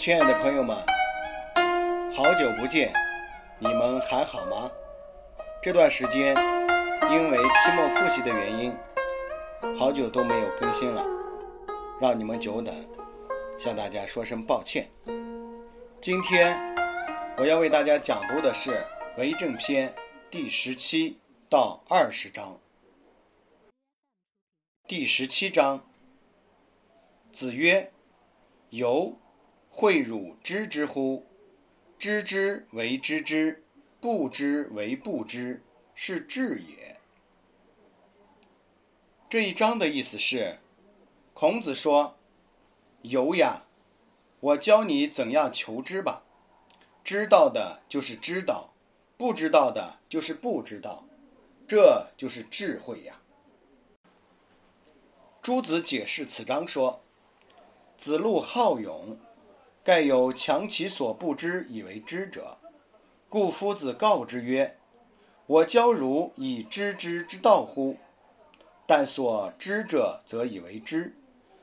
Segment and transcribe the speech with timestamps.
[0.00, 0.74] 亲爱的朋友们，
[2.16, 2.90] 好久不见，
[3.58, 4.72] 你们还好吗？
[5.62, 6.34] 这段时间
[7.10, 8.74] 因为期末复习的原因，
[9.78, 11.04] 好久都没有更新了，
[12.00, 12.74] 让你们久等，
[13.58, 14.88] 向大家说声抱歉。
[16.00, 16.56] 今天
[17.36, 18.70] 我要为大家讲读的是
[19.18, 19.86] 《为政篇》
[20.30, 21.18] 第十七
[21.50, 22.58] 到二十章。
[24.88, 25.84] 第十七章，
[27.30, 27.92] 子曰
[28.70, 29.14] ：“由。”
[29.80, 31.24] 诲汝知之乎？
[31.98, 33.64] 知之为知之，
[33.98, 35.62] 不知为不知，
[35.94, 36.98] 是智也。
[39.30, 40.58] 这一章的意思是，
[41.32, 42.18] 孔子说
[43.00, 43.64] ：“由呀，
[44.40, 46.24] 我教你怎样求知吧。
[47.02, 48.74] 知道的就是知道，
[49.16, 51.06] 不知道的就是不知道，
[51.66, 53.22] 这就是智慧呀。”
[55.40, 57.00] 朱子解释此章说
[57.96, 59.18] ：“子路好勇。”
[59.82, 62.58] 盖有强其所不知以为知者，
[63.30, 64.76] 故夫子告之曰
[65.46, 67.96] ：“我教汝以知之之道乎？
[68.86, 71.16] 但所知者则以为知，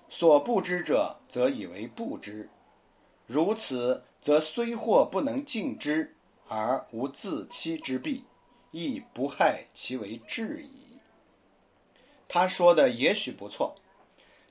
[0.10, 2.50] 所不知者则以为不知。
[3.28, 6.16] 如此，则虽或不能尽之，
[6.48, 8.24] 而无自欺之弊，
[8.72, 10.98] 亦不害其为智矣。”
[12.28, 13.76] 他说的也许不错，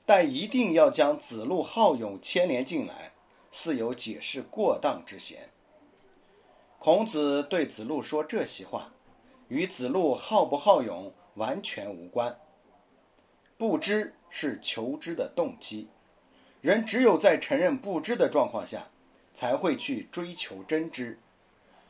[0.05, 3.11] 但一定要将子路好勇牵连进来。
[3.51, 5.49] 似有解释过当之嫌。
[6.79, 8.93] 孔子对子路说这些话，
[9.47, 12.39] 与子路好不好勇完全无关。
[13.57, 15.87] 不知是求知的动机，
[16.61, 18.89] 人只有在承认不知的状况下，
[19.33, 21.19] 才会去追求真知。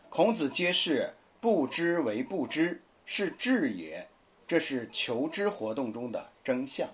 [0.10, 4.08] 孔子揭示不知为不知是智也，
[4.48, 6.90] 这是求知活动中的真相。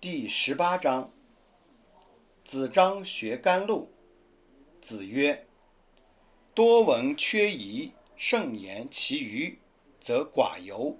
[0.00, 1.12] 第十八章。
[2.44, 3.92] 子张学甘露。
[4.80, 5.46] 子曰
[6.54, 9.60] ：“多闻缺仪，慎言其余，
[10.00, 10.96] 则寡尤；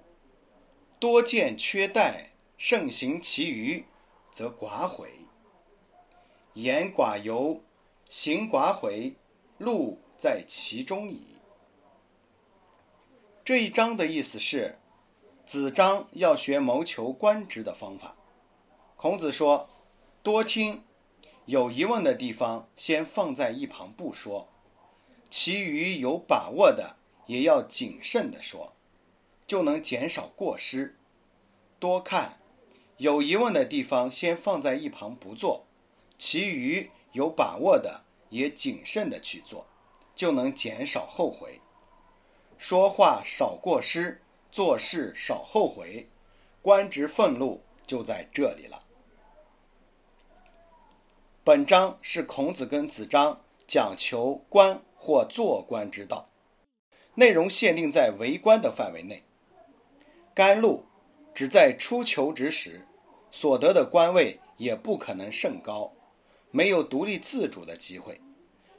[0.99, 3.85] 多见缺待，慎行其余，
[4.31, 5.09] 则寡悔。
[6.53, 7.61] 言寡尤，
[8.07, 9.15] 行寡悔，
[9.57, 11.19] 路在其中矣。”
[13.43, 14.79] 这一章的意思是，
[15.45, 18.15] 子张要学谋求官职的方法。
[18.95, 19.67] 孔子说
[20.23, 20.85] ：“多听。”
[21.45, 24.47] 有疑问的地方，先放在一旁不说；
[25.29, 26.95] 其余有把握的，
[27.25, 28.73] 也要谨慎的说，
[29.45, 30.97] 就能减少过失。
[31.79, 32.39] 多看，
[32.95, 35.65] 有疑问的地方先放在一旁不做；
[36.17, 39.67] 其余有把握的，也谨慎的去做，
[40.15, 41.59] 就能减少后悔。
[42.57, 46.07] 说话少过失，做事少后悔，
[46.61, 48.81] 官职俸禄就在这里了。
[51.45, 56.29] 本章是孔子跟子张讲求官或做官之道，
[57.15, 59.23] 内容限定在为官的范围内。
[60.33, 60.85] 甘露
[61.35, 62.87] 只在初求职时
[63.29, 65.91] 所得的官位也不可能甚高，
[66.49, 68.21] 没有独立自主的机会，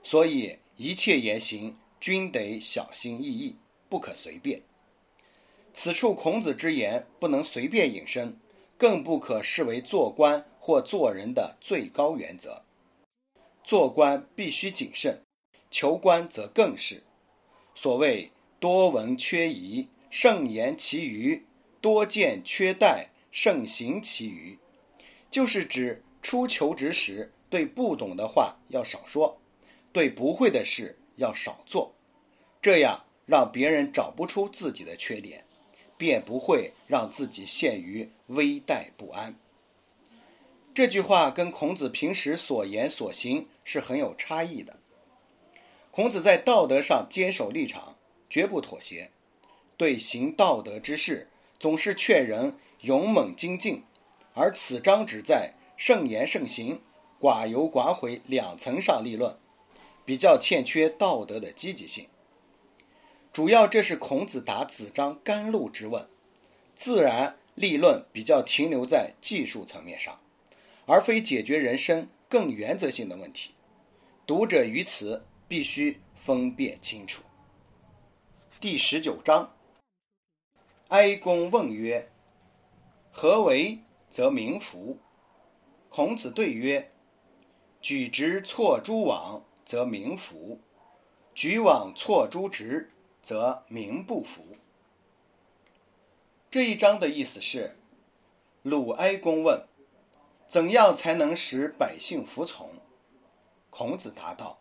[0.03, 3.57] 所以一切言行均得小心翼翼，
[3.91, 4.63] 不可随便。
[5.75, 8.39] 此处孔子之言不能随便引申。
[8.77, 12.63] 更不可视为做官或做人的最高原则。
[13.63, 15.21] 做官必须谨慎，
[15.71, 17.03] 求官则更是。
[17.75, 21.43] 所谓多闻缺仪，慎言其余；
[21.83, 24.59] 多见缺待，慎行其余。
[25.31, 29.39] 就是指初求职时，对不懂的话要少说，
[29.93, 31.93] 对不会的事要少做，
[32.63, 35.45] 这样让别人找不出自己的缺点。
[35.99, 39.35] 便不会让自己陷于危殆不安。
[40.75, 44.77] 这句话跟孔子平时所言所行是很有差异的。
[45.93, 47.95] 孔子在道德上坚守立场，
[48.29, 49.13] 绝不妥协，
[49.77, 51.29] 对行道德之事
[51.61, 53.85] 总是劝人勇猛精进，
[54.35, 56.83] 而此章只在慎言慎行、
[57.21, 59.37] 寡犹寡悔两层上立论，
[60.05, 62.09] 比较欠缺道德的积极性。
[63.33, 66.09] 主要这是孔子答子张甘露之问，
[66.75, 70.19] 自然立论比较停留在技术层面上，
[70.87, 73.55] 而非解决人生更原则性的问题。
[74.27, 77.23] 读者于此必须分辨清楚。
[78.61, 79.55] 第十九章，
[80.89, 82.11] 哀公问曰
[83.13, 84.99] ：“何为则民服？”
[85.89, 86.91] 孔子对曰
[87.81, 90.59] ：“举直错诸枉，则民服；
[91.35, 92.91] 举枉错诸直。”
[93.25, 94.45] 则民不服。
[96.51, 97.75] 这一章的意思是：
[98.61, 99.67] 鲁哀公问，
[100.55, 102.71] 怎样才能使百姓服从？
[103.71, 104.61] 孔子答道：“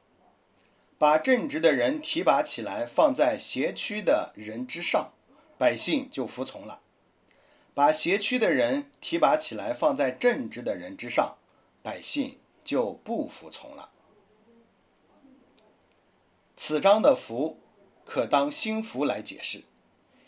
[0.98, 5.12] 把正直的人提拔起来，放在邪曲的人之上，
[5.60, 6.80] 百姓就服从了；
[7.76, 11.38] 把邪曲的人提拔起来，放在正直的人之上，
[11.84, 13.92] 百姓就不服从了。”
[16.58, 17.60] 此章的“服”
[18.04, 19.62] 可当心服来解释，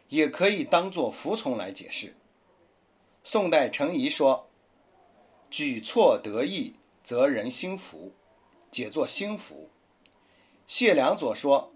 [0.09, 2.15] 也可以当做服从来解释。
[3.23, 4.47] 宋代程颐说
[5.49, 8.13] ：“举措得意，则人心服。”
[8.71, 9.69] 解作心服。
[10.67, 11.73] 谢良佐说：“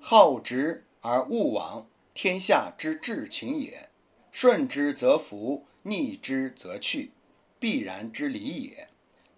[0.00, 3.90] 好直而勿往，天下之至情也。
[4.32, 7.10] 顺之则服，逆之则去，
[7.58, 8.88] 必然之理也。”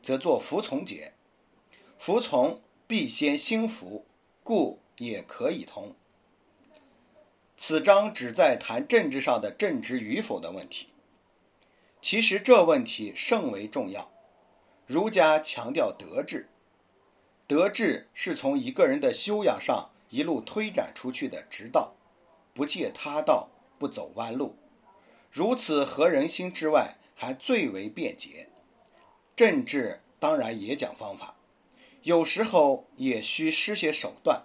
[0.03, 1.15] 则作服从解。
[1.99, 4.07] 服从必先心服。
[4.45, 5.95] 故也可以通。
[7.57, 10.89] 此章旨在谈政治上的正直与否的问题。
[12.03, 14.11] 其实这问题甚为重要。
[14.87, 16.49] 儒家强调德治，
[17.47, 21.95] 德治是从一个人的修养上一路推展出去的直道，
[22.53, 24.57] 不借他道，不走弯路。
[25.31, 28.49] 如此合人心之外，还最为便捷。
[29.37, 31.37] 政治当然也讲方法。
[32.03, 34.43] 有时候也需施些手段，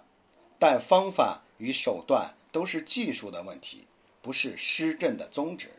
[0.60, 3.88] 但方法与手段都是技术的问题，
[4.22, 5.72] 不是施政的宗旨。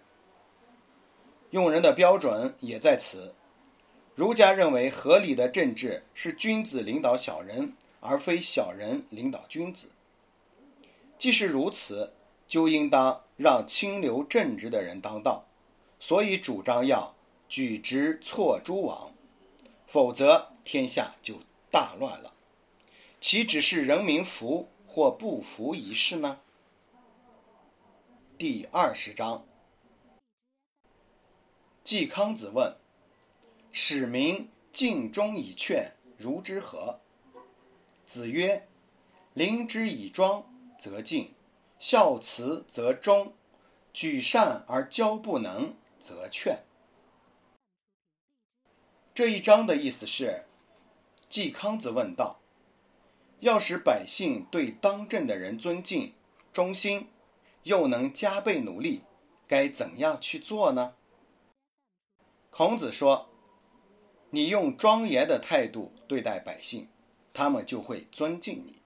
[1.52, 3.36] 用人的标准也在此。
[4.16, 9.90] 儒家认为，合理的政治是君子领导小人，而非小人领导君子。
[11.18, 12.14] 既是如此，
[12.48, 15.46] 就应当让清流正直的人当道。
[16.00, 17.16] 所以主张要
[17.48, 19.12] 举直错诸枉，
[19.86, 21.36] 否则天下就。
[21.72, 22.34] 大乱了，
[23.22, 26.40] 岂只是人民服或不服一事呢？
[28.40, 29.46] 第二十章，
[31.90, 32.78] 季康子问
[33.74, 37.00] ：“使民尽忠以劝，如之何？”
[38.06, 38.68] 子曰
[39.34, 40.46] ：“临之以庄，
[40.78, 41.32] 则敬；
[41.80, 43.34] 孝慈则忠；
[43.92, 46.60] 举善而教不能，则劝。”
[49.16, 50.46] 这一章的意思是。
[51.28, 52.40] 季康子问道
[53.42, 56.14] ：“要使百姓对当政的人尊敬、
[56.54, 57.08] 忠心，
[57.64, 59.02] 又能加倍努力，
[59.48, 60.94] 该怎样去做呢？”
[62.50, 63.30] 孔子说
[64.32, 66.88] ：“你用庄严的态度对待百姓，
[67.34, 68.82] 他们就会尊敬你；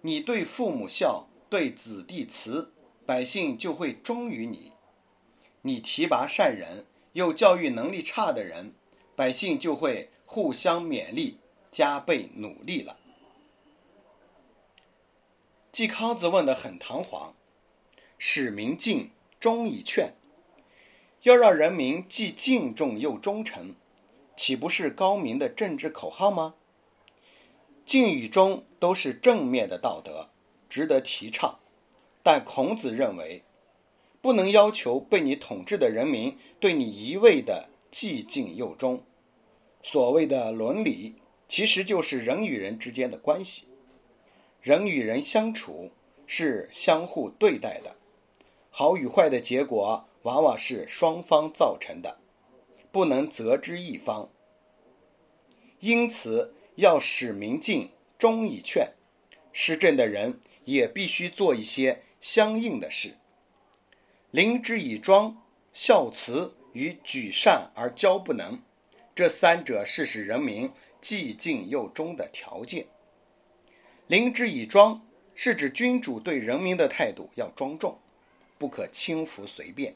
[0.00, 2.72] 你对父母孝，对子弟慈，
[3.04, 4.72] 百姓就会忠于你；
[5.62, 8.74] 你提拔善人，又教育能力差的人，
[9.14, 11.38] 百姓就会互相勉励。”
[11.70, 12.98] 加倍努力了。
[15.70, 17.36] 季康子问的很堂皇，
[18.16, 20.14] 使民敬忠以劝，
[21.22, 23.74] 要让人民既敬重又忠诚，
[24.36, 26.54] 岂不是高明的政治口号吗？
[27.84, 30.30] 敬与忠都是正面的道德，
[30.68, 31.58] 值得提倡。
[32.22, 33.42] 但孔子认为，
[34.20, 39.02] 不能要求被你统治的人民对你一味的既敬又忠。
[39.82, 41.16] 所谓的伦理。
[41.50, 43.68] 其实就是人与人之间的关系，
[44.60, 45.90] 人与人相处
[46.26, 47.96] 是相互对待的，
[48.78, 52.20] 好与坏的结果往往是双方造成的，
[52.92, 54.30] 不能责之一方。
[55.80, 58.92] 因此，要使民敬忠以劝，
[59.52, 63.16] 施政的人也必须做一些相应的事。
[64.30, 65.42] 临之以庄、
[65.72, 68.62] 孝慈与举善而教不能，
[69.12, 70.70] 这三者是使人民。
[71.00, 72.86] 既敬又忠的条件。
[74.06, 75.04] 临之以庄，
[75.34, 77.98] 是指君主对人民的态度要庄重，
[78.58, 79.94] 不可轻浮随便；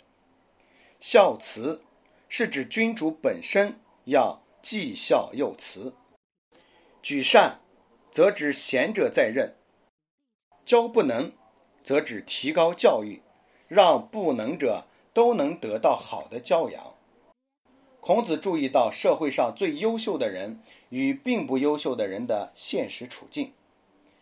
[1.00, 1.83] 孝慈，
[2.28, 5.95] 是指君主本身要既孝又慈；
[7.02, 7.61] 举善，
[8.11, 9.54] 则指贤者在任；
[10.64, 11.33] 教不能，
[11.83, 13.21] 则指提高教育，
[13.66, 16.95] 让不能者都能得到好的教养。
[18.00, 23.52] 孔子注意到社会上最优秀的人与并不优秀的人的现实处境，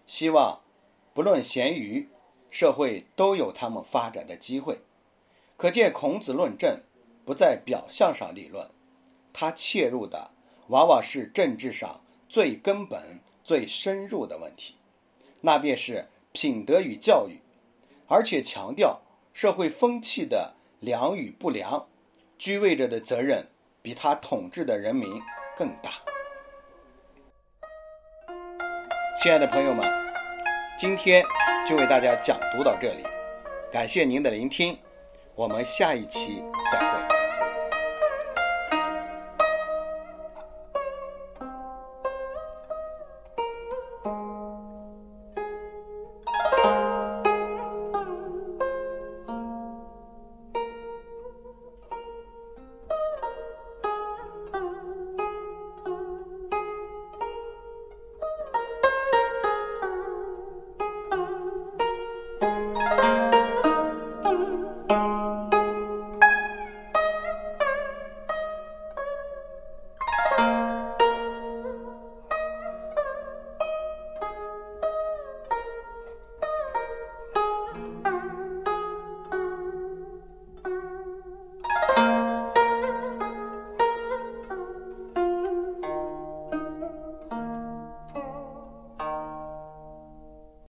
[0.07, 0.61] 希望
[1.15, 2.09] 不论贤愚，
[2.51, 4.79] 社会都有他们发展的机会。
[5.57, 6.81] 可见孔子论政
[7.25, 8.69] 不在表象上立论，
[9.33, 10.31] 他切入的
[10.69, 14.77] 往往是政治上最根本、最深入的问题，
[15.41, 17.41] 那便是品德与教育，
[18.09, 19.01] 而且强调
[19.33, 21.87] 社会风气的良与不良，
[22.39, 23.47] 居位者的责任。
[23.83, 25.23] 比他统治的人民
[25.57, 25.91] 更大。
[29.17, 29.83] 亲爱的朋友们，
[30.79, 31.25] 今天
[31.71, 33.05] 就为大家讲读到这里，
[33.71, 34.77] 感谢您的聆听，
[35.37, 36.90] 我们下一期再。